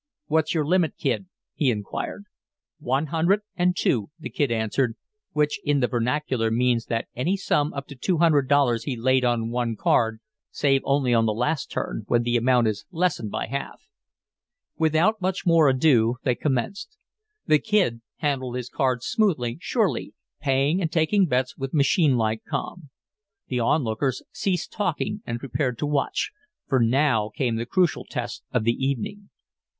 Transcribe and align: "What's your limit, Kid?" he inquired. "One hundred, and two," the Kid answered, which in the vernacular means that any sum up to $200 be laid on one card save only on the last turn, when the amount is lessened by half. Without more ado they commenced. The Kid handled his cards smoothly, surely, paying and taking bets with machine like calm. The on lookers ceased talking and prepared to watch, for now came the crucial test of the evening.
"What's 0.25 0.55
your 0.55 0.65
limit, 0.65 0.97
Kid?" 0.97 1.27
he 1.53 1.69
inquired. 1.69 2.23
"One 2.79 3.05
hundred, 3.13 3.41
and 3.55 3.77
two," 3.77 4.09
the 4.17 4.31
Kid 4.31 4.49
answered, 4.51 4.95
which 5.33 5.59
in 5.63 5.79
the 5.79 5.87
vernacular 5.87 6.49
means 6.49 6.87
that 6.87 7.07
any 7.15 7.37
sum 7.37 7.71
up 7.73 7.85
to 7.85 7.95
$200 7.95 8.83
be 8.83 8.95
laid 8.95 9.23
on 9.23 9.51
one 9.51 9.75
card 9.75 10.19
save 10.49 10.81
only 10.85 11.13
on 11.13 11.27
the 11.27 11.35
last 11.35 11.69
turn, 11.69 12.05
when 12.07 12.23
the 12.23 12.35
amount 12.35 12.67
is 12.67 12.85
lessened 12.89 13.29
by 13.29 13.45
half. 13.45 13.83
Without 14.75 15.17
more 15.45 15.69
ado 15.69 16.15
they 16.23 16.33
commenced. 16.33 16.97
The 17.45 17.59
Kid 17.59 18.01
handled 18.15 18.55
his 18.55 18.69
cards 18.69 19.05
smoothly, 19.05 19.59
surely, 19.61 20.15
paying 20.39 20.81
and 20.81 20.91
taking 20.91 21.27
bets 21.27 21.59
with 21.59 21.75
machine 21.75 22.17
like 22.17 22.41
calm. 22.45 22.89
The 23.49 23.59
on 23.59 23.83
lookers 23.83 24.23
ceased 24.31 24.71
talking 24.71 25.21
and 25.27 25.39
prepared 25.39 25.77
to 25.77 25.85
watch, 25.85 26.31
for 26.65 26.79
now 26.79 27.29
came 27.35 27.57
the 27.57 27.67
crucial 27.67 28.03
test 28.05 28.41
of 28.51 28.63
the 28.63 28.73
evening. 28.83 29.29